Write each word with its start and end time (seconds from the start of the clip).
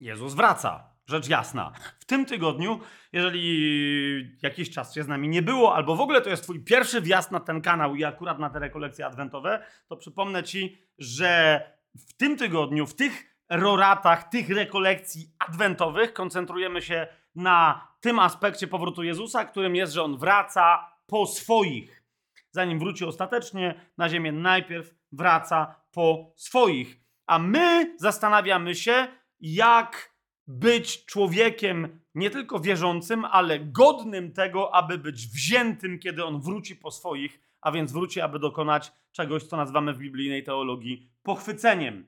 Jezus 0.00 0.34
wraca. 0.34 0.90
Rzecz 1.06 1.28
jasna. 1.28 1.72
W 1.98 2.04
tym 2.04 2.26
tygodniu, 2.26 2.80
jeżeli 3.12 4.38
jakiś 4.42 4.70
czas 4.70 4.94
się 4.94 5.02
z 5.02 5.08
nami 5.08 5.28
nie 5.28 5.42
było, 5.42 5.74
albo 5.74 5.96
w 5.96 6.00
ogóle 6.00 6.20
to 6.20 6.30
jest 6.30 6.42
Twój 6.42 6.64
pierwszy 6.64 7.00
wjazd 7.00 7.30
na 7.30 7.40
ten 7.40 7.60
kanał 7.60 7.96
i 7.96 8.04
akurat 8.04 8.38
na 8.38 8.50
te 8.50 8.58
rekolekcje 8.58 9.06
adwentowe, 9.06 9.64
to 9.88 9.96
przypomnę 9.96 10.42
Ci, 10.42 10.78
że 10.98 11.62
w 12.08 12.12
tym 12.12 12.36
tygodniu, 12.36 12.86
w 12.86 12.94
tych 12.94 13.36
roratach, 13.48 14.28
tych 14.28 14.48
rekolekcji 14.48 15.34
adwentowych 15.38 16.12
koncentrujemy 16.12 16.82
się 16.82 17.06
na 17.34 17.88
tym 18.00 18.18
aspekcie 18.18 18.66
powrotu 18.66 19.02
Jezusa, 19.02 19.44
którym 19.44 19.76
jest, 19.76 19.92
że 19.92 20.02
On 20.02 20.18
wraca 20.18 20.92
po 21.06 21.26
swoich. 21.26 22.02
Zanim 22.50 22.78
wróci 22.78 23.04
ostatecznie 23.04 23.74
na 23.98 24.08
ziemię, 24.08 24.32
najpierw 24.32 24.94
wraca 25.12 25.74
po 25.92 26.32
swoich. 26.36 27.00
A 27.26 27.38
my 27.38 27.94
zastanawiamy 27.98 28.74
się, 28.74 29.08
jak 29.40 30.14
być 30.46 31.04
człowiekiem 31.04 32.00
nie 32.14 32.30
tylko 32.30 32.60
wierzącym, 32.60 33.24
ale 33.24 33.60
godnym 33.60 34.32
tego, 34.32 34.74
aby 34.74 34.98
być 34.98 35.26
wziętym, 35.26 35.98
kiedy 35.98 36.24
on 36.24 36.40
wróci 36.40 36.76
po 36.76 36.90
swoich, 36.90 37.40
a 37.60 37.72
więc 37.72 37.92
wróci, 37.92 38.20
aby 38.20 38.38
dokonać 38.38 38.92
czegoś, 39.12 39.42
co 39.42 39.56
nazywamy 39.56 39.94
w 39.94 39.98
biblijnej 39.98 40.44
teologii 40.44 41.10
pochwyceniem. 41.22 42.06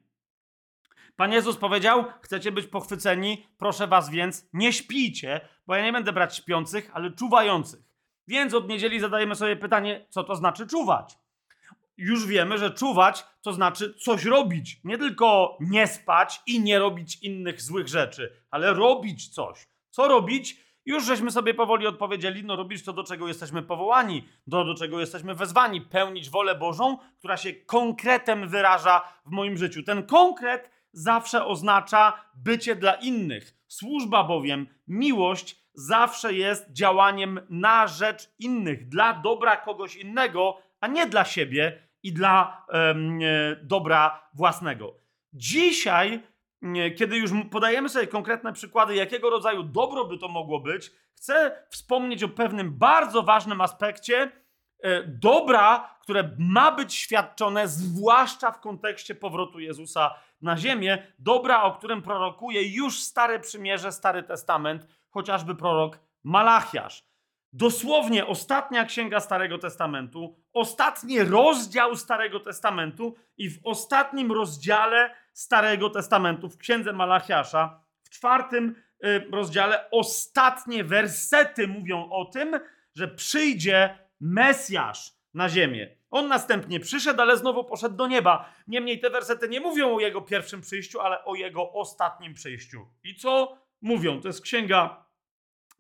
Pan 1.17 1.33
Jezus 1.33 1.57
powiedział: 1.57 2.05
Chcecie 2.23 2.53
być 2.53 2.67
pochwyceni, 2.67 3.47
proszę 3.59 3.87
was 3.87 4.11
więc, 4.11 4.49
nie 4.53 4.73
śpijcie, 4.73 5.41
bo 5.67 5.75
ja 5.75 5.85
nie 5.85 5.93
będę 5.93 6.13
brać 6.13 6.37
śpiących, 6.37 6.91
ale 6.95 7.11
czuwających. 7.11 7.81
Więc 8.29 8.55
od 8.55 8.69
niedzieli 8.69 9.01
zadajemy 9.01 9.35
sobie 9.35 9.57
pytanie, 9.57 10.07
co 10.09 10.25
to 10.25 10.37
znaczy 10.37 10.67
czuwać 10.67 11.22
już 12.03 12.27
wiemy, 12.27 12.59
że 12.59 12.71
czuwać 12.71 13.25
to 13.43 13.53
znaczy 13.53 13.95
coś 13.95 14.25
robić. 14.25 14.81
Nie 14.85 14.99
tylko 14.99 15.57
nie 15.61 15.87
spać 15.87 16.41
i 16.47 16.61
nie 16.61 16.79
robić 16.79 17.23
innych 17.23 17.63
złych 17.63 17.89
rzeczy, 17.89 18.33
ale 18.51 18.75
robić 18.75 19.29
coś. 19.29 19.67
Co 19.91 20.09
robić? 20.09 20.63
Już 20.87 21.05
żeśmy 21.05 21.31
sobie 21.31 21.55
powoli 21.55 21.87
odpowiedzieli, 21.87 22.45
no 22.45 22.57
robić 22.57 22.85
to, 22.85 22.93
do 22.93 23.05
czego 23.05 23.29
jesteśmy 23.29 23.63
powołani, 23.63 24.29
do, 24.47 24.65
do 24.65 24.75
czego 24.75 25.01
jesteśmy 25.01 25.35
wezwani, 25.35 25.81
pełnić 25.81 26.31
wolę 26.31 26.55
Bożą, 26.55 26.99
która 27.19 27.37
się 27.37 27.53
konkretem 27.53 28.49
wyraża 28.49 29.01
w 29.27 29.31
moim 29.31 29.57
życiu. 29.57 29.83
Ten 29.83 30.07
konkret 30.07 30.71
zawsze 30.93 31.47
oznacza 31.47 32.25
bycie 32.35 32.77
dla 32.77 32.95
innych. 32.95 33.55
Służba 33.69 34.25
bowiem, 34.25 34.67
miłość 34.87 35.63
zawsze 35.75 36.33
jest 36.33 36.73
działaniem 36.73 37.41
na 37.51 37.87
rzecz 37.87 38.35
innych, 38.39 38.89
dla 38.89 39.15
dobra 39.15 39.57
kogoś 39.57 39.97
innego, 39.97 40.59
a 40.81 40.87
nie 40.87 41.07
dla 41.07 41.25
siebie 41.25 41.89
i 42.03 42.13
dla 42.13 42.67
e, 42.69 42.95
dobra 43.63 44.29
własnego. 44.35 44.95
Dzisiaj, 45.33 46.23
kiedy 46.97 47.17
już 47.17 47.31
podajemy 47.51 47.89
sobie 47.89 48.07
konkretne 48.07 48.53
przykłady, 48.53 48.95
jakiego 48.95 49.31
rodzaju 49.31 49.63
dobro 49.63 50.05
by 50.05 50.19
to 50.19 50.29
mogło 50.29 50.61
być, 50.61 50.91
chcę 51.17 51.65
wspomnieć 51.71 52.23
o 52.23 52.29
pewnym 52.29 52.79
bardzo 52.79 53.23
ważnym 53.23 53.61
aspekcie 53.61 54.31
e, 54.83 55.03
dobra, 55.03 55.97
które 56.01 56.31
ma 56.39 56.73
być 56.73 56.95
świadczone, 56.95 57.69
zwłaszcza 57.69 58.51
w 58.53 58.61
kontekście 58.61 59.15
powrotu 59.15 59.61
Jezusa 59.61 60.15
na 60.43 60.57
ziemię, 60.57 61.07
dobra, 61.19 61.63
o 61.63 61.73
którym 61.73 62.03
prorokuje 62.03 62.77
już 62.77 63.01
Stare 63.01 63.41
Przymierze, 63.41 63.93
Stary 63.93 64.23
Testament, 64.23 64.87
chociażby 65.11 65.55
prorok 65.55 65.99
Malachiasz. 66.25 67.12
Dosłownie 67.53 68.27
ostatnia 68.27 68.85
księga 68.85 69.21
Starego 69.21 69.59
Testamentu, 69.59 70.37
ostatni 70.53 71.23
rozdział 71.23 71.97
Starego 71.97 72.41
Testamentu 72.41 73.15
i 73.37 73.51
w 73.51 73.61
ostatnim 73.65 74.33
rozdziale 74.33 75.15
Starego 75.33 75.91
Testamentu, 75.91 76.49
w 76.49 76.59
księdze 76.59 76.93
Malachiasza, 76.93 77.81
w 78.03 78.11
czwartym 78.11 78.75
y, 79.05 79.27
rozdziale, 79.33 79.91
ostatnie 79.91 80.85
wersety 80.85 81.69
mówią 81.69 82.11
o 82.11 82.25
tym, 82.25 82.61
że 82.95 83.09
przyjdzie 83.09 83.99
Mesjasz 84.21 85.13
na 85.35 85.49
ziemię. 85.49 85.97
On 86.11 86.29
następnie 86.29 86.81
przyszedł, 86.81 87.21
ale 87.21 87.37
znowu 87.37 87.65
poszedł 87.65 87.97
do 87.97 88.07
nieba. 88.07 88.53
Niemniej 88.67 89.01
te 89.01 89.11
wersety 89.11 89.49
nie 89.49 89.61
mówią 89.61 89.95
o 89.95 90.01
jego 90.01 90.21
pierwszym 90.21 90.61
przyjściu, 90.61 91.01
ale 91.01 91.25
o 91.25 91.35
jego 91.35 91.73
ostatnim 91.73 92.35
przyjściu. 92.35 92.87
I 93.05 93.15
co 93.15 93.59
mówią? 93.81 94.21
To 94.21 94.29
jest 94.29 94.43
księga 94.43 95.07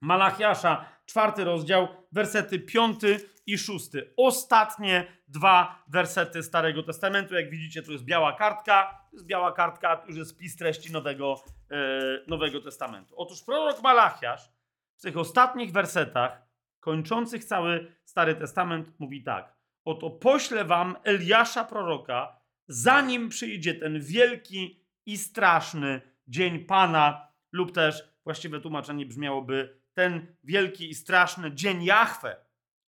Malachiasza, 0.00 0.84
czwarty 1.12 1.44
rozdział, 1.44 1.88
wersety 2.12 2.58
piąty 2.58 3.20
i 3.46 3.58
szósty. 3.58 4.14
Ostatnie 4.16 5.06
dwa 5.28 5.84
wersety 5.88 6.42
Starego 6.42 6.82
Testamentu. 6.82 7.34
Jak 7.34 7.50
widzicie, 7.50 7.82
tu 7.82 7.92
jest 7.92 8.04
biała 8.04 8.32
kartka. 8.32 9.06
To 9.10 9.16
jest 9.16 9.26
biała 9.26 9.52
kartka, 9.52 10.04
już 10.08 10.16
jest 10.16 10.30
spis 10.30 10.56
treści 10.56 10.92
Nowego, 10.92 11.44
e, 11.70 11.76
Nowego 12.28 12.60
Testamentu. 12.60 13.14
Otóż 13.16 13.42
prorok 13.42 13.82
Malachiasz 13.82 14.50
w 14.98 15.02
tych 15.02 15.16
ostatnich 15.16 15.72
wersetach, 15.72 16.42
kończących 16.80 17.44
cały 17.44 17.92
Stary 18.04 18.34
Testament, 18.34 18.88
mówi 18.98 19.22
tak. 19.22 19.56
Oto 19.84 20.10
poślę 20.10 20.64
wam 20.64 20.96
Eliasza 21.04 21.64
proroka, 21.64 22.40
zanim 22.68 23.28
przyjdzie 23.28 23.74
ten 23.74 24.00
wielki 24.00 24.86
i 25.06 25.18
straszny 25.18 26.00
dzień 26.28 26.58
Pana, 26.58 27.28
lub 27.52 27.72
też 27.72 28.02
właściwe 28.24 28.60
tłumaczenie 28.60 29.06
brzmiałoby 29.06 29.81
ten 29.94 30.36
wielki 30.44 30.90
i 30.90 30.94
straszny 30.94 31.54
dzień 31.54 31.84
Jahwe. 31.84 32.36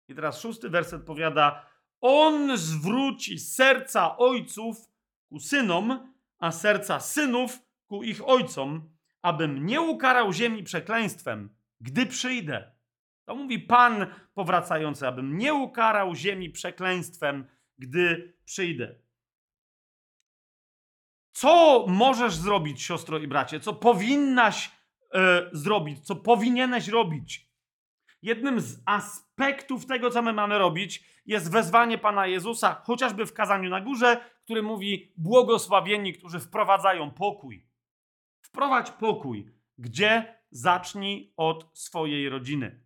I 0.08 0.16
teraz 0.16 0.42
szósty 0.42 0.70
werset 0.70 1.04
powiada: 1.04 1.66
On 2.02 2.58
zwróci 2.58 3.40
serca 3.40 4.18
ojców 4.18 4.78
ku 5.30 5.40
synom, 5.40 6.14
a 6.40 6.52
serca 6.52 7.00
synów 7.00 7.60
ku 7.88 8.04
ich 8.04 8.28
ojcom, 8.28 8.90
abym 9.22 9.66
nie 9.66 9.82
ukarał 9.82 10.34
ziemi 10.34 10.64
przekleństwem, 10.64 11.50
gdy 11.82 12.06
przyjdę. 12.06 12.72
To 13.26 13.36
mówi 13.36 13.60
Pan 13.60 14.06
powracający, 14.34 15.08
abym 15.08 15.38
nie 15.38 15.54
ukarał 15.54 16.16
ziemi 16.16 16.50
przekleństwem, 16.50 17.48
gdy 17.78 18.34
przyjdę. 18.46 18.96
Co 21.32 21.86
możesz 21.88 22.36
zrobić, 22.36 22.82
siostro 22.82 23.18
i 23.18 23.28
bracie? 23.28 23.60
Co 23.60 23.74
powinnaś 23.74 24.72
e, 25.14 25.50
zrobić, 25.52 26.06
co 26.06 26.16
powinieneś 26.16 26.88
robić. 26.88 27.50
Jednym 28.22 28.60
z 28.60 28.82
aspektów 28.86 29.86
tego, 29.86 30.10
co 30.10 30.22
my 30.22 30.34
mamy 30.34 30.58
robić, 30.58 31.04
jest 31.26 31.52
wezwanie 31.52 31.98
Pana 31.98 32.28
Jezusa, 32.28 32.82
chociażby 32.84 33.26
w 33.26 33.34
kazaniu 33.34 33.70
na 33.70 33.82
górze, 33.82 34.24
który 34.44 34.64
mówi: 34.64 35.14
Błogosławieni, 35.18 36.14
którzy 36.14 36.40
wprowadzają 36.40 37.12
pokój. 37.12 37.66
Wprowadź 38.42 38.92
pokój. 38.92 39.52
Gdzie? 39.78 40.40
Zacznij 40.52 41.34
od 41.38 41.70
swojej 41.74 42.30
rodziny. 42.30 42.84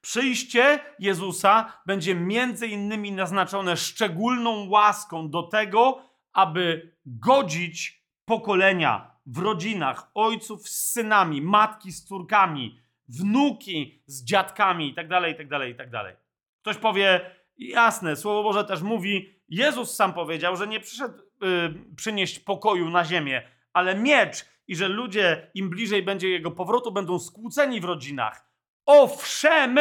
Przyjście 0.00 0.80
Jezusa 0.98 1.82
będzie 1.86 2.14
między 2.14 2.66
innymi 2.66 3.12
naznaczone 3.12 3.76
szczególną 3.76 4.68
łaską 4.68 5.30
do 5.30 5.42
tego, 5.42 6.02
aby 6.32 6.92
godzić 7.06 8.04
pokolenia 8.24 9.13
w 9.26 9.38
rodzinach, 9.38 10.10
ojców 10.14 10.68
z 10.68 10.92
synami, 10.92 11.42
matki 11.42 11.92
z 11.92 12.04
córkami, 12.04 12.80
wnuki 13.08 14.02
z 14.06 14.24
dziadkami 14.24 14.88
itd., 14.88 15.28
itd., 15.28 15.68
itd. 15.68 16.16
Ktoś 16.62 16.76
powie, 16.76 17.30
jasne, 17.58 18.16
Słowo 18.16 18.42
Boże 18.42 18.64
też 18.64 18.82
mówi, 18.82 19.34
Jezus 19.48 19.94
sam 19.94 20.12
powiedział, 20.12 20.56
że 20.56 20.66
nie 20.66 20.80
przyszedł 20.80 21.18
y, 21.18 21.94
przynieść 21.96 22.38
pokoju 22.38 22.90
na 22.90 23.04
ziemię, 23.04 23.42
ale 23.72 23.94
miecz 23.94 24.44
i 24.68 24.76
że 24.76 24.88
ludzie, 24.88 25.50
im 25.54 25.70
bliżej 25.70 26.02
będzie 26.02 26.28
Jego 26.28 26.50
powrotu, 26.50 26.92
będą 26.92 27.18
skłóceni 27.18 27.80
w 27.80 27.84
rodzinach. 27.84 28.50
Owszem, 28.86 29.78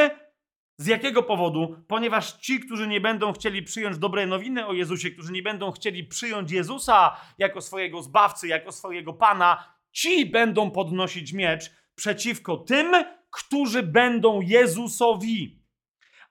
z 0.77 0.87
jakiego 0.87 1.23
powodu? 1.23 1.75
Ponieważ 1.87 2.33
ci, 2.33 2.59
którzy 2.59 2.87
nie 2.87 3.01
będą 3.01 3.33
chcieli 3.33 3.63
przyjąć 3.63 3.97
dobrej 3.97 4.27
nowiny 4.27 4.67
o 4.67 4.73
Jezusie, 4.73 5.11
którzy 5.11 5.31
nie 5.31 5.43
będą 5.43 5.71
chcieli 5.71 6.03
przyjąć 6.03 6.51
Jezusa 6.51 7.17
jako 7.37 7.61
swojego 7.61 8.01
zbawcy, 8.01 8.47
jako 8.47 8.71
swojego 8.71 9.13
pana, 9.13 9.73
ci 9.91 10.25
będą 10.25 10.71
podnosić 10.71 11.33
miecz 11.33 11.71
przeciwko 11.95 12.57
tym, 12.57 12.91
którzy 13.29 13.83
będą 13.83 14.41
Jezusowi. 14.41 15.63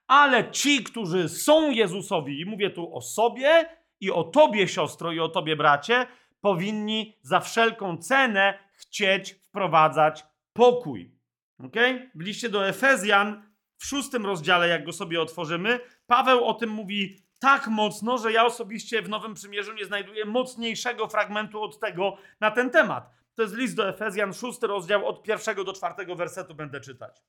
Ale 0.07 0.51
ci, 0.51 0.85
którzy 0.85 1.29
są 1.29 1.71
Jezusowi, 1.71 2.41
i 2.41 2.45
mówię 2.45 2.71
tu 2.71 2.95
o 2.95 3.01
sobie 3.01 3.67
i 4.01 4.11
o 4.11 4.25
tobie, 4.25 4.69
siostro, 4.69 5.13
i 5.13 5.21
o 5.21 5.29
tobie, 5.29 5.57
bracie, 5.57 6.07
powinni 6.41 7.17
za 7.23 7.41
wszelką 7.41 7.97
cenę 7.97 8.59
chcieć 8.73 9.33
wprowadzać 9.33 10.25
pokój. 10.53 11.15
Ok? 11.59 11.77
W 12.15 12.21
liście 12.21 12.49
do 12.49 12.69
Efezjan 12.69 13.52
w 13.83 13.87
szóstym 13.87 14.27
rozdziale, 14.27 14.69
jak 14.69 14.85
go 14.85 14.93
sobie 14.93 15.21
otworzymy, 15.21 15.81
Paweł 16.07 16.45
o 16.45 16.55
tym 16.55 16.71
mówi 16.71 17.23
tak 17.39 17.69
mocno, 17.69 18.19
że 18.19 18.33
ja 18.33 18.45
osobiście 18.45 19.03
w 19.03 19.09
Nowym 19.09 19.35
Przymierzu 19.35 19.73
nie 19.73 19.85
znajduję 19.85 20.25
mocniejszego 20.25 21.09
fragmentu 21.09 21.63
od 21.63 21.81
tego 21.81 22.17
na 22.41 22.51
ten 22.51 22.71
temat. 22.71 23.11
To 23.35 23.43
jest 23.43 23.55
list 23.55 23.77
do 23.77 23.89
Efezjan, 23.89 24.35
szósty 24.35 24.67
rozdział, 24.67 25.07
od 25.07 25.23
pierwszego 25.23 25.65
do 25.65 25.73
czwartego 25.73 26.17
wersetu 26.17 26.55
będę 26.55 26.81
czytać. 26.81 27.23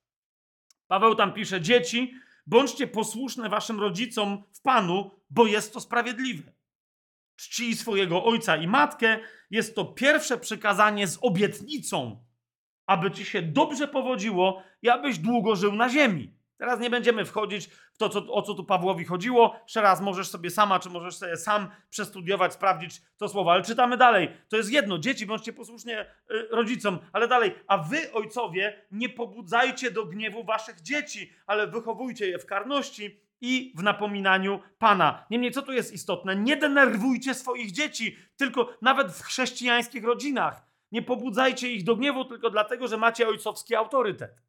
Paweł 0.86 1.14
tam 1.14 1.32
pisze: 1.32 1.60
Dzieci, 1.60 2.14
bądźcie 2.46 2.86
posłuszne 2.86 3.48
waszym 3.48 3.80
rodzicom 3.80 4.42
w 4.52 4.60
Panu, 4.60 5.10
bo 5.30 5.46
jest 5.46 5.72
to 5.72 5.80
sprawiedliwe. 5.80 6.52
czcij 7.36 7.76
swojego 7.76 8.24
ojca 8.24 8.56
i 8.56 8.66
matkę, 8.66 9.18
jest 9.50 9.74
to 9.74 9.84
pierwsze 9.84 10.38
przykazanie 10.38 11.06
z 11.06 11.18
obietnicą, 11.22 12.24
aby 12.86 13.10
ci 13.10 13.24
się 13.24 13.42
dobrze 13.42 13.88
powodziło 13.88 14.62
i 14.82 14.88
abyś 14.88 15.18
długo 15.18 15.56
żył 15.56 15.72
na 15.72 15.88
ziemi. 15.88 16.43
Teraz 16.56 16.80
nie 16.80 16.90
będziemy 16.90 17.24
wchodzić 17.24 17.66
w 17.66 17.98
to, 17.98 18.08
co, 18.08 18.32
o 18.32 18.42
co 18.42 18.54
tu 18.54 18.64
Pawłowi 18.64 19.04
chodziło. 19.04 19.60
Jeszcze 19.62 19.82
raz 19.82 20.00
możesz 20.00 20.28
sobie 20.28 20.50
sama, 20.50 20.78
czy 20.78 20.90
możesz 20.90 21.16
sobie 21.16 21.36
sam 21.36 21.68
przestudiować, 21.90 22.52
sprawdzić 22.52 23.02
to 23.16 23.28
słowo. 23.28 23.52
Ale 23.52 23.62
czytamy 23.62 23.96
dalej. 23.96 24.28
To 24.48 24.56
jest 24.56 24.72
jedno. 24.72 24.98
Dzieci, 24.98 25.26
bądźcie 25.26 25.52
posłusznie 25.52 26.06
y, 26.30 26.48
rodzicom. 26.50 26.98
Ale 27.12 27.28
dalej. 27.28 27.54
A 27.66 27.78
wy, 27.78 28.12
ojcowie, 28.12 28.86
nie 28.90 29.08
pobudzajcie 29.08 29.90
do 29.90 30.06
gniewu 30.06 30.44
waszych 30.44 30.80
dzieci, 30.80 31.32
ale 31.46 31.66
wychowujcie 31.66 32.26
je 32.26 32.38
w 32.38 32.46
karności 32.46 33.20
i 33.40 33.72
w 33.76 33.82
napominaniu 33.82 34.60
Pana. 34.78 35.26
Niemniej, 35.30 35.52
co 35.52 35.62
tu 35.62 35.72
jest 35.72 35.92
istotne? 35.92 36.36
Nie 36.36 36.56
denerwujcie 36.56 37.34
swoich 37.34 37.72
dzieci, 37.72 38.16
tylko 38.36 38.74
nawet 38.82 39.12
w 39.12 39.22
chrześcijańskich 39.22 40.04
rodzinach. 40.04 40.66
Nie 40.92 41.02
pobudzajcie 41.02 41.72
ich 41.72 41.84
do 41.84 41.96
gniewu 41.96 42.24
tylko 42.24 42.50
dlatego, 42.50 42.88
że 42.88 42.96
macie 42.96 43.28
ojcowski 43.28 43.74
autorytet. 43.74 44.42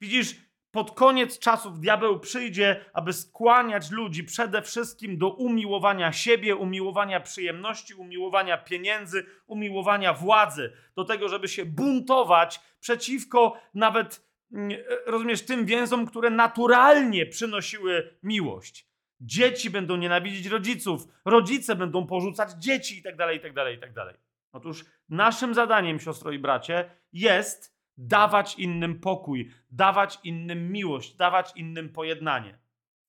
Widzisz, 0.00 0.36
pod 0.72 0.90
koniec 0.90 1.38
czasów 1.38 1.80
diabeł 1.80 2.20
przyjdzie, 2.20 2.84
aby 2.92 3.12
skłaniać 3.12 3.90
ludzi 3.90 4.24
przede 4.24 4.62
wszystkim 4.62 5.18
do 5.18 5.28
umiłowania 5.28 6.12
siebie, 6.12 6.56
umiłowania 6.56 7.20
przyjemności, 7.20 7.94
umiłowania 7.94 8.58
pieniędzy, 8.58 9.26
umiłowania 9.46 10.12
władzy, 10.12 10.72
do 10.96 11.04
tego, 11.04 11.28
żeby 11.28 11.48
się 11.48 11.64
buntować 11.64 12.60
przeciwko 12.80 13.60
nawet, 13.74 14.26
mm, 14.52 14.78
rozumiesz, 15.06 15.42
tym 15.42 15.66
więzom, 15.66 16.06
które 16.06 16.30
naturalnie 16.30 17.26
przynosiły 17.26 18.14
miłość. 18.22 18.86
Dzieci 19.20 19.70
będą 19.70 19.96
nienawidzić 19.96 20.46
rodziców, 20.46 21.08
rodzice 21.24 21.74
będą 21.74 22.06
porzucać 22.06 22.50
dzieci 22.52 22.96
itd., 22.96 23.34
itd., 23.34 23.72
itd. 23.72 24.14
Otóż 24.52 24.84
naszym 25.08 25.54
zadaniem, 25.54 26.00
siostro 26.00 26.32
i 26.32 26.38
bracie, 26.38 26.90
jest 27.12 27.71
dawać 27.98 28.58
innym 28.58 29.00
pokój, 29.00 29.50
dawać 29.70 30.18
innym 30.24 30.72
miłość, 30.72 31.16
dawać 31.16 31.52
innym 31.56 31.92
pojednanie. 31.92 32.58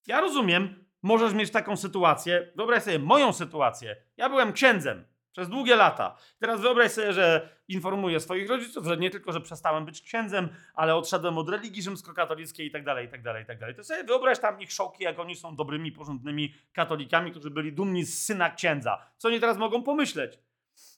Ja 0.07 0.21
rozumiem, 0.21 0.85
możesz 1.03 1.33
mieć 1.33 1.51
taką 1.51 1.77
sytuację. 1.77 2.51
Wyobraź 2.55 2.83
sobie 2.83 2.99
moją 2.99 3.33
sytuację. 3.33 3.95
Ja 4.17 4.29
byłem 4.29 4.53
księdzem 4.53 5.05
przez 5.31 5.49
długie 5.49 5.75
lata. 5.75 6.17
Teraz 6.39 6.61
wyobraź 6.61 6.91
sobie, 6.91 7.13
że 7.13 7.49
informuję 7.67 8.19
swoich 8.19 8.49
rodziców, 8.49 8.85
że 8.85 8.97
nie 8.97 9.09
tylko, 9.09 9.31
że 9.31 9.41
przestałem 9.41 9.85
być 9.85 10.01
księdzem, 10.01 10.49
ale 10.73 10.95
odszedłem 10.95 11.37
od 11.37 11.49
religii 11.49 11.81
rzymskokatolickiej 11.81 12.67
i 12.67 12.71
tak 12.71 12.83
dalej, 12.83 13.07
i 13.07 13.09
tak 13.09 13.21
dalej, 13.21 13.43
i 13.43 13.45
tak 13.45 13.59
dalej. 13.59 13.75
To 13.75 13.83
sobie 13.83 14.03
wyobraź 14.03 14.39
tam 14.39 14.61
ich 14.61 14.71
szoki, 14.71 15.03
jak 15.03 15.19
oni 15.19 15.35
są 15.35 15.55
dobrymi, 15.55 15.91
porządnymi 15.91 16.53
katolikami, 16.73 17.31
którzy 17.31 17.49
byli 17.49 17.73
dumni 17.73 18.03
z 18.03 18.25
syna 18.25 18.49
księdza. 18.49 19.05
Co 19.17 19.27
oni 19.27 19.39
teraz 19.39 19.57
mogą 19.57 19.83
pomyśleć? 19.83 20.39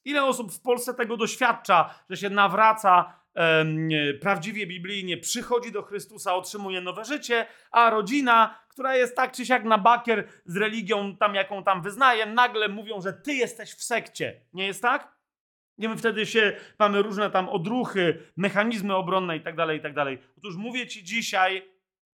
Ile 0.06 0.24
osób 0.24 0.52
w 0.52 0.62
Polsce 0.62 0.94
tego 0.94 1.18
doświadcza, 1.18 1.96
że 2.10 2.18
się 2.18 2.30
nawraca 2.30 3.14
prawdziwie 4.22 4.68
biblijnie 4.68 5.18
przychodzi 5.18 5.72
do 5.72 5.82
Chrystusa, 5.82 6.36
otrzymuje 6.36 6.82
nowe 6.82 7.06
życie, 7.06 7.46
a 7.72 7.90
rodzina, 7.90 8.60
która 8.70 8.96
jest 8.96 9.16
tak 9.16 9.32
czy 9.32 9.46
siak 9.46 9.64
na 9.64 9.78
bakier 9.78 10.28
z 10.46 10.58
religią 10.58 11.18
tam, 11.18 11.36
jaką 11.36 11.64
tam 11.64 11.82
wyznaje, 11.82 12.26
nagle 12.26 12.68
mówią, 12.68 13.02
że 13.02 13.14
ty 13.14 13.34
jesteś 13.34 13.74
w 13.74 13.84
sekcie. 13.84 14.42
Nie 14.54 14.68
jest 14.68 14.82
tak? 14.82 15.16
Nie 15.78 15.90
my 15.90 15.98
wtedy 15.98 16.26
się, 16.26 16.54
mamy 16.80 17.02
różne 17.02 17.32
tam 17.32 17.50
odruchy, 17.50 18.32
mechanizmy 18.38 18.96
obronne 18.96 19.38
i 19.38 19.42
tak 19.42 19.56
dalej, 19.56 19.80
i 19.80 19.81
tak. 19.81 19.94
Otóż 20.38 20.56
mówię 20.56 20.88
ci 20.88 21.04
dzisiaj, 21.04 21.75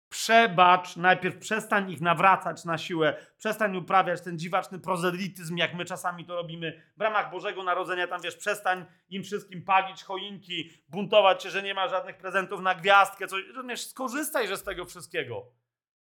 Przebacz, 0.09 0.95
najpierw 0.95 1.38
przestań 1.38 1.91
ich 1.91 2.01
nawracać 2.01 2.65
na 2.65 2.77
siłę, 2.77 3.17
przestań 3.38 3.77
uprawiać 3.77 4.21
ten 4.21 4.39
dziwaczny 4.39 4.79
prozelityzm, 4.79 5.57
jak 5.57 5.73
my 5.73 5.85
czasami 5.85 6.25
to 6.25 6.35
robimy 6.35 6.83
w 6.97 7.01
ramach 7.01 7.31
Bożego 7.31 7.63
Narodzenia. 7.63 8.07
Tam 8.07 8.21
wiesz, 8.21 8.35
przestań 8.35 8.85
im 9.09 9.23
wszystkim 9.23 9.63
palić 9.63 10.03
choinki, 10.03 10.69
buntować 10.88 11.44
się, 11.44 11.50
że 11.50 11.63
nie 11.63 11.73
ma 11.73 11.88
żadnych 11.88 12.17
prezentów 12.17 12.61
na 12.61 12.75
gwiazdkę. 12.75 13.27
Coś. 13.27 13.47
Rozumiesz, 13.47 13.88
skorzystaj 13.88 14.47
że 14.47 14.57
z 14.57 14.63
tego 14.63 14.85
wszystkiego. 14.85 15.45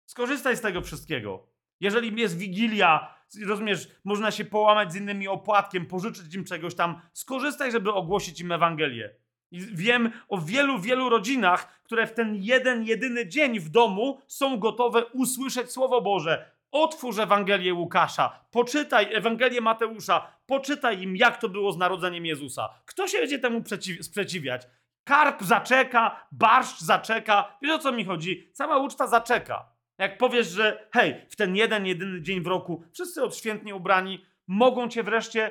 Skorzystaj 0.06 0.56
z 0.56 0.60
tego 0.60 0.82
wszystkiego. 0.82 1.46
Jeżeli 1.80 2.20
jest 2.20 2.38
wigilia, 2.38 3.14
rozumiesz, 3.46 3.88
można 4.04 4.30
się 4.30 4.44
połamać 4.44 4.92
z 4.92 4.96
innymi 4.96 5.28
opłatkiem, 5.28 5.86
pożyczyć 5.86 6.34
im 6.34 6.44
czegoś 6.44 6.74
tam, 6.74 7.00
skorzystaj, 7.12 7.72
żeby 7.72 7.92
ogłosić 7.92 8.40
im 8.40 8.52
Ewangelię. 8.52 9.14
I 9.56 9.76
wiem 9.76 10.10
o 10.28 10.38
wielu, 10.38 10.78
wielu 10.78 11.08
rodzinach, 11.08 11.82
które 11.82 12.06
w 12.06 12.12
ten 12.12 12.36
jeden, 12.36 12.84
jedyny 12.84 13.28
dzień 13.28 13.60
w 13.60 13.68
domu 13.68 14.20
są 14.26 14.58
gotowe 14.58 15.06
usłyszeć 15.06 15.72
Słowo 15.72 16.00
Boże. 16.00 16.50
Otwórz 16.72 17.18
Ewangelię 17.18 17.74
Łukasza, 17.74 18.40
poczytaj 18.50 19.14
Ewangelię 19.14 19.60
Mateusza, 19.60 20.26
poczytaj 20.46 21.02
im, 21.02 21.16
jak 21.16 21.40
to 21.40 21.48
było 21.48 21.72
z 21.72 21.76
narodzeniem 21.76 22.26
Jezusa. 22.26 22.68
Kto 22.86 23.08
się 23.08 23.18
będzie 23.18 23.38
temu 23.38 23.62
sprzeciwiać? 24.00 24.66
Karp 25.04 25.42
zaczeka, 25.42 26.26
barszcz 26.32 26.80
zaczeka. 26.80 27.58
Wiesz 27.62 27.72
o 27.72 27.78
co 27.78 27.92
mi 27.92 28.04
chodzi? 28.04 28.50
Cała 28.52 28.78
uczta 28.78 29.06
zaczeka. 29.06 29.68
Jak 29.98 30.18
powiesz, 30.18 30.48
że 30.48 30.88
hej, 30.92 31.26
w 31.28 31.36
ten 31.36 31.56
jeden, 31.56 31.86
jedyny 31.86 32.22
dzień 32.22 32.40
w 32.40 32.46
roku 32.46 32.82
wszyscy 32.92 33.22
odświętnie 33.22 33.74
ubrani 33.74 34.24
mogą 34.46 34.88
cię 34.88 35.02
wreszcie 35.02 35.50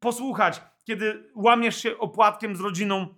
posłuchać, 0.00 0.62
kiedy 0.84 1.30
łamiesz 1.34 1.82
się 1.82 1.98
opłatkiem 1.98 2.56
z 2.56 2.60
rodziną 2.60 3.14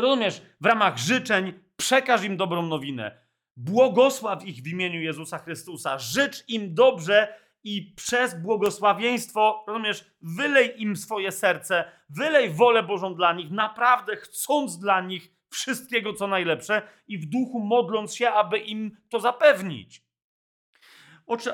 Rozumiesz? 0.00 0.42
W 0.60 0.66
ramach 0.66 0.98
życzeń 0.98 1.52
przekaż 1.76 2.24
im 2.24 2.36
dobrą 2.36 2.62
nowinę. 2.62 3.18
Błogosław 3.56 4.44
ich 4.44 4.62
w 4.62 4.66
imieniu 4.66 5.00
Jezusa 5.00 5.38
Chrystusa. 5.38 5.98
Życz 5.98 6.48
im 6.48 6.74
dobrze 6.74 7.34
i 7.64 7.92
przez 7.96 8.42
błogosławieństwo, 8.42 9.64
rozumiesz, 9.66 10.04
wylej 10.22 10.82
im 10.82 10.96
swoje 10.96 11.32
serce, 11.32 11.84
wylej 12.08 12.50
wolę 12.50 12.82
Bożą 12.82 13.14
dla 13.14 13.32
nich, 13.32 13.50
naprawdę 13.50 14.16
chcąc 14.16 14.78
dla 14.78 15.00
nich 15.00 15.34
wszystkiego, 15.50 16.12
co 16.12 16.26
najlepsze 16.26 16.82
i 17.08 17.18
w 17.18 17.26
duchu 17.26 17.60
modląc 17.60 18.14
się, 18.14 18.30
aby 18.30 18.58
im 18.58 18.96
to 19.08 19.20
zapewnić. 19.20 20.02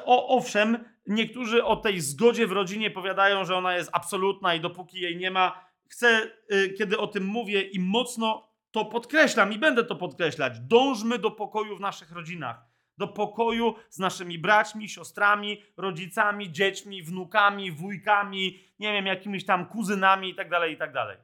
O, 0.05 0.29
owszem, 0.29 0.85
niektórzy 1.07 1.65
o 1.65 1.77
tej 1.77 2.01
zgodzie 2.01 2.47
w 2.47 2.53
rodzinie 2.53 2.91
powiadają, 2.91 3.45
że 3.45 3.57
ona 3.57 3.77
jest 3.77 3.91
absolutna 3.93 4.55
i 4.55 4.61
dopóki 4.61 5.01
jej 5.01 5.17
nie 5.17 5.31
ma, 5.31 5.66
chcę, 5.89 6.31
y, 6.53 6.75
kiedy 6.79 6.99
o 6.99 7.07
tym 7.07 7.25
mówię 7.25 7.63
i 7.63 7.81
mocno 7.81 8.49
to 8.71 8.85
podkreślam 8.85 9.53
i 9.53 9.59
będę 9.59 9.85
to 9.85 9.97
podkreślać, 9.97 10.61
dążmy 10.61 11.19
do 11.19 11.31
pokoju 11.31 11.77
w 11.77 11.81
naszych 11.81 12.13
rodzinach. 12.13 12.67
Do 12.99 13.09
pokoju 13.09 13.75
z 13.91 13.99
naszymi 13.99 14.39
braćmi, 14.39 14.89
siostrami, 14.89 15.63
rodzicami, 15.77 16.53
dziećmi, 16.53 17.03
wnukami, 17.03 17.73
wujkami, 17.73 18.59
nie 18.79 18.93
wiem, 18.93 19.07
jakimiś 19.07 19.47
tam 19.47 19.67
kuzynami 19.67 20.29
itd., 20.29 20.51
tak 20.51 20.71
itd. 20.71 20.93
Tak 20.93 21.19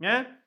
nie? 0.00 0.44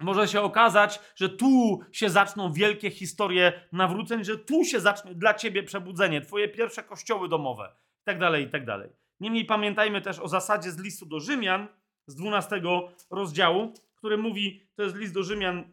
Może 0.00 0.28
się 0.28 0.40
okazać, 0.40 1.00
że 1.14 1.28
tu 1.28 1.80
się 1.92 2.10
zaczną 2.10 2.52
wielkie 2.52 2.90
historie 2.90 3.52
nawróceń, 3.72 4.24
że 4.24 4.38
tu 4.38 4.64
się 4.64 4.80
zacznie 4.80 5.14
dla 5.14 5.34
ciebie 5.34 5.62
przebudzenie, 5.62 6.20
twoje 6.20 6.48
pierwsze 6.48 6.82
kościoły 6.82 7.28
domowe 7.28 7.74
itd., 8.06 8.30
tak 8.30 8.40
itd. 8.40 8.88
Niemniej 9.20 9.44
pamiętajmy 9.44 10.00
też 10.00 10.18
o 10.18 10.28
zasadzie 10.28 10.70
z 10.70 10.78
listu 10.78 11.06
do 11.06 11.20
Rzymian, 11.20 11.68
z 12.06 12.14
12 12.14 12.62
rozdziału, 13.10 13.72
który 13.94 14.16
mówi, 14.16 14.66
to 14.74 14.82
jest 14.82 14.96
list 14.96 15.14
do 15.14 15.22
Rzymian, 15.22 15.64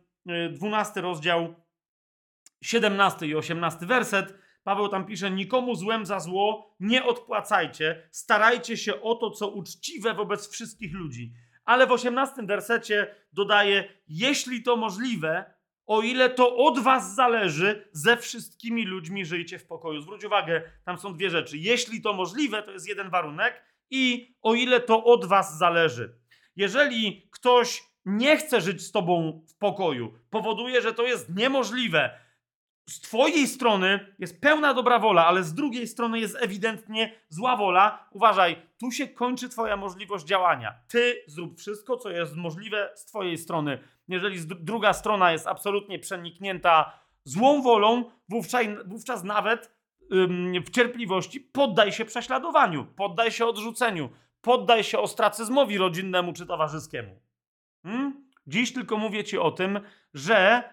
12 0.52 1.00
e, 1.00 1.04
rozdział, 1.04 1.56
17 2.62 3.28
i 3.28 3.36
18 3.36 3.86
werset. 3.86 4.34
Paweł 4.64 4.90
tam 4.90 5.06
pisze: 5.06 5.32
Nikomu 5.32 5.76
złem 5.76 6.06
za 6.06 6.20
zło 6.20 6.76
nie 6.80 7.06
odpłacajcie, 7.06 8.10
starajcie 8.12 8.78
się 8.78 9.02
o 9.02 9.16
to, 9.16 9.32
co 9.32 9.50
uczciwe 9.50 10.14
wobec 10.14 10.50
wszystkich 10.50 10.94
ludzi. 10.94 11.34
Ale 11.66 11.88
w 11.88 11.92
18 11.92 12.46
wersecie 12.46 13.16
dodaje: 13.34 13.94
Jeśli 14.08 14.64
to 14.64 14.76
możliwe, 14.76 15.54
o 15.86 16.02
ile 16.02 16.30
to 16.30 16.56
od 16.56 16.80
was 16.80 17.16
zależy, 17.16 17.90
ze 17.92 18.18
wszystkimi 18.18 18.86
ludźmi 18.86 19.26
żyjcie 19.26 19.60
w 19.60 19.68
pokoju. 19.68 20.02
Zwróć 20.02 20.24
uwagę, 20.24 20.62
tam 20.86 20.98
są 20.98 21.14
dwie 21.14 21.30
rzeczy. 21.30 21.58
Jeśli 21.58 22.02
to 22.02 22.14
możliwe, 22.14 22.64
to 22.64 22.72
jest 22.72 22.88
jeden 22.88 23.10
warunek, 23.10 23.64
i 23.90 24.36
o 24.42 24.54
ile 24.54 24.80
to 24.80 25.04
od 25.04 25.26
was 25.26 25.58
zależy. 25.58 26.19
Jeżeli 26.60 27.28
ktoś 27.32 27.84
nie 28.06 28.38
chce 28.38 28.62
żyć 28.62 28.82
z 28.82 28.92
tobą 28.92 29.42
w 29.48 29.58
pokoju, 29.58 30.14
powoduje, 30.30 30.82
że 30.82 30.94
to 30.94 31.04
jest 31.04 31.36
niemożliwe. 31.36 32.20
Z 32.90 33.02
twojej 33.02 33.48
strony 33.48 34.16
jest 34.20 34.42
pełna 34.42 34.74
dobra 34.74 35.00
wola, 35.00 35.26
ale 35.26 35.44
z 35.44 35.54
drugiej 35.54 35.88
strony 35.88 36.20
jest 36.20 36.38
ewidentnie 36.40 37.16
zła 37.30 37.58
wola. 37.58 38.08
Uważaj, 38.12 38.62
tu 38.80 38.92
się 38.92 39.08
kończy 39.08 39.50
twoja 39.50 39.78
możliwość 39.78 40.26
działania. 40.26 40.76
Ty 40.88 41.24
zrób 41.28 41.60
wszystko, 41.60 41.98
co 41.98 42.10
jest 42.10 42.36
możliwe 42.36 42.90
z 42.96 43.06
twojej 43.06 43.38
strony. 43.38 43.80
Jeżeli 44.08 44.40
druga 44.48 44.94
strona 44.94 45.32
jest 45.32 45.48
absolutnie 45.48 46.00
przeniknięta 46.00 47.00
złą 47.24 47.62
wolą, 47.62 48.12
wówczas, 48.30 48.66
wówczas 48.86 49.24
nawet 49.24 49.80
w 50.66 50.70
cierpliwości 50.72 51.40
poddaj 51.40 51.92
się 51.92 52.06
prześladowaniu, 52.06 52.86
poddaj 52.86 53.32
się 53.32 53.46
odrzuceniu, 53.46 54.10
poddaj 54.42 54.84
się 54.84 55.00
ostracyzmowi 55.00 55.78
rodzinnemu 55.78 56.34
czy 56.34 56.46
towarzyskiemu. 56.46 57.22
Hmm? 57.84 58.30
Dziś 58.48 58.74
tylko 58.74 58.98
mówię 58.98 59.24
ci 59.24 59.38
o 59.38 59.52
tym, 59.52 59.80
że 60.14 60.64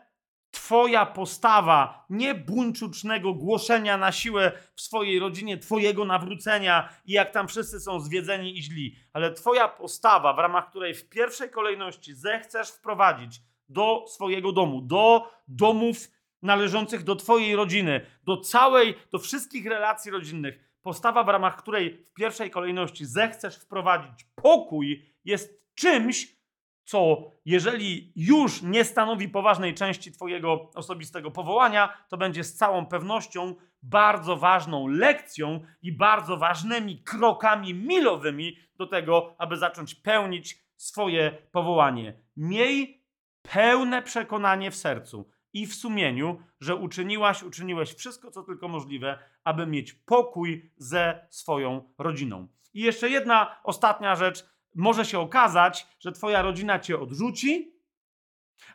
Twoja 0.51 1.07
postawa, 1.07 2.07
nie 2.11 2.35
buńczucznego 2.35 3.35
głoszenia 3.35 3.97
na 3.97 4.13
siłę 4.13 4.53
w 4.75 4.81
swojej 4.81 5.19
rodzinie 5.19 5.59
Twojego 5.59 6.05
nawrócenia 6.05 6.89
i 7.05 7.13
jak 7.13 7.31
tam 7.31 7.49
wszyscy 7.49 7.81
są 7.81 8.01
zwiedzeni 8.01 8.59
i 8.59 8.63
źli, 8.63 8.97
ale 9.13 9.33
Twoja 9.33 9.69
postawa, 9.69 10.33
w 10.33 10.39
ramach 10.39 10.71
której 10.71 10.95
w 10.95 11.09
pierwszej 11.09 11.51
kolejności 11.51 12.15
zechcesz 12.15 12.69
wprowadzić 12.69 13.41
do 13.69 14.05
swojego 14.09 14.53
domu, 14.53 14.83
do 14.83 15.31
domów 15.49 15.97
należących 16.43 17.05
do 17.05 17.17
Twojej 17.17 17.57
rodziny, 17.57 18.07
do 18.23 18.37
całej, 18.37 18.95
do 19.13 19.19
wszystkich 19.19 19.67
relacji 19.67 20.11
rodzinnych, 20.11 20.66
postawa, 20.87 21.25
w 21.25 21.29
ramach 21.29 21.57
której 21.57 22.05
w 22.05 22.13
pierwszej 22.13 22.51
kolejności 22.51 23.07
zechcesz 23.07 23.57
wprowadzić 23.57 24.25
pokój, 24.35 25.15
jest 25.25 25.75
czymś, 25.75 26.37
co 26.85 27.31
jeżeli 27.45 28.13
już 28.17 28.63
nie 28.63 28.85
stanowi 28.85 29.29
poważnej 29.29 29.75
części 29.75 30.13
Twojego 30.13 30.71
osobistego 30.75 31.31
powołania, 31.31 32.05
to 32.09 32.17
będzie 32.17 32.45
z 32.45 32.57
całą 32.57 32.87
pewnością 32.87 33.55
bardzo 33.83 34.37
ważną 34.37 34.87
lekcją 34.87 35.61
i 35.83 35.93
bardzo 35.93 36.37
ważnymi 36.37 37.03
krokami 37.03 37.75
milowymi 37.75 38.57
do 38.77 38.87
tego, 38.87 39.35
aby 39.39 39.57
zacząć 39.57 39.95
pełnić 39.95 40.59
swoje 40.77 41.39
powołanie. 41.53 42.21
Miej 42.37 43.05
pełne 43.43 44.03
przekonanie 44.03 44.71
w 44.71 44.77
sercu 44.77 45.31
i 45.57 45.67
w 45.67 45.75
sumieniu, 45.75 46.43
że 46.61 46.77
uczyniłaś, 46.77 47.43
uczyniłeś 47.43 47.95
wszystko, 47.95 48.31
co 48.31 48.43
tylko 48.43 48.69
możliwe, 48.69 49.19
aby 49.45 49.67
mieć 49.67 49.93
pokój 49.93 50.73
ze 50.77 51.27
swoją 51.31 51.95
rodziną. 51.99 52.49
I 52.75 52.81
jeszcze 52.81 53.09
jedna 53.09 53.57
ostatnia 53.65 54.17
rzecz. 54.17 54.47
Może 54.75 55.05
się 55.05 55.19
okazać, 55.19 55.87
że 56.01 56.13
Twoja 56.13 56.43
rodzina 56.43 56.79
Cię 56.79 56.99
odrzuci, 57.01 57.75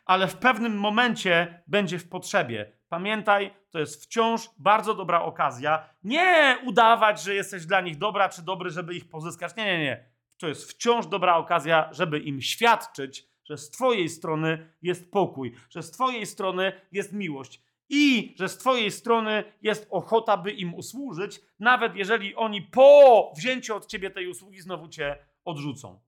ale 0.04 0.28
w 0.28 0.36
pewnym 0.36 0.78
momencie 0.78 1.62
będzie 1.66 1.98
w 1.98 2.08
potrzebie. 2.08 2.72
Pamiętaj, 2.88 3.54
to 3.70 3.78
jest 3.78 4.04
wciąż 4.04 4.50
bardzo 4.58 4.94
dobra 4.94 5.22
okazja. 5.22 5.88
Nie 6.04 6.58
udawać, 6.66 7.22
że 7.22 7.34
jesteś 7.34 7.66
dla 7.66 7.80
nich 7.80 7.98
dobra 7.98 8.28
czy 8.28 8.42
dobry, 8.42 8.70
żeby 8.70 8.94
ich 8.94 9.08
pozyskać. 9.08 9.56
Nie, 9.56 9.64
nie, 9.64 9.78
nie. 9.78 10.10
To 10.38 10.48
jest 10.48 10.70
wciąż 10.70 11.06
dobra 11.06 11.36
okazja, 11.36 11.88
żeby 11.92 12.18
im 12.18 12.42
świadczyć, 12.42 13.31
że 13.44 13.58
z 13.58 13.70
Twojej 13.70 14.08
strony 14.08 14.72
jest 14.82 15.10
pokój, 15.10 15.54
że 15.70 15.82
z 15.82 15.90
Twojej 15.90 16.26
strony 16.26 16.72
jest 16.92 17.12
miłość 17.12 17.62
i 17.88 18.34
że 18.38 18.48
z 18.48 18.58
Twojej 18.58 18.90
strony 18.90 19.44
jest 19.62 19.86
ochota, 19.90 20.36
by 20.36 20.52
im 20.52 20.74
usłużyć, 20.74 21.40
nawet 21.58 21.96
jeżeli 21.96 22.34
oni 22.34 22.62
po 22.62 23.32
wzięciu 23.36 23.76
od 23.76 23.86
Ciebie 23.86 24.10
tej 24.10 24.28
usługi 24.28 24.60
znowu 24.60 24.88
Cię 24.88 25.16
odrzucą. 25.44 26.00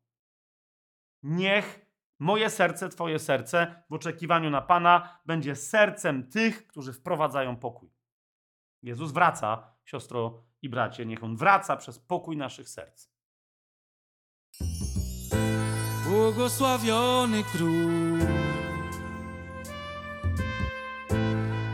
Niech 1.23 1.87
moje 2.19 2.51
serce, 2.51 2.89
Twoje 2.89 3.19
serce 3.19 3.83
w 3.91 3.95
oczekiwaniu 3.95 4.51
na 4.51 4.61
Pana 4.61 5.19
będzie 5.27 5.57
sercem 5.57 6.31
tych, 6.31 6.67
którzy 6.67 6.93
wprowadzają 6.93 7.57
pokój. 7.57 7.91
Jezus 8.83 9.13
wraca, 9.13 9.75
siostro 9.85 10.43
i 10.63 10.69
bracie, 10.69 11.07
niech 11.07 11.25
On 11.25 11.37
wraca 11.37 11.77
przez 11.77 11.99
pokój 11.99 12.37
naszych 12.37 12.69
serc. 12.69 13.09
Błogosławiony 16.25 17.45
król, 17.53 18.19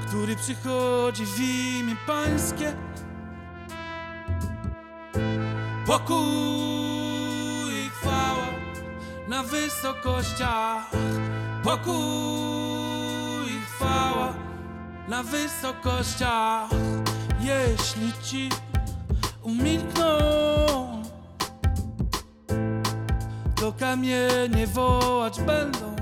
który 0.07 0.37
przychodzi 0.37 1.26
w 1.26 1.40
imię 1.40 1.97
Pańskie. 2.07 2.73
Pokój 5.87 6.19
i 7.87 7.90
chwała 7.90 8.47
na 9.28 9.42
wysokościach. 9.42 10.90
Pokój 11.64 13.52
i 13.52 13.61
chwała 13.61 14.33
na 15.09 15.23
wysokościach. 15.23 16.71
Jeśli 17.40 18.12
ci 18.23 18.49
umilkną 19.42 20.89
to 23.61 23.73
kamienie 23.73 24.67
wołać 24.67 25.40
będą. 25.40 26.00